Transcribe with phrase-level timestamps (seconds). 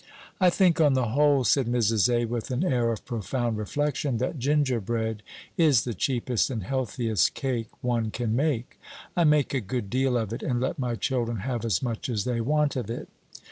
[0.39, 2.11] "I think, on the whole," said Mrs.
[2.11, 5.21] A., with an air of profound reflection, "that gingerbread
[5.57, 8.79] is the cheapest and healthiest cake one can make.
[9.15, 12.23] I make a good deal of it, and let my children have as much as
[12.23, 13.09] they want of it."